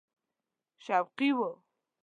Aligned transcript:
شوقي 0.85 1.29
وو. 1.37 1.49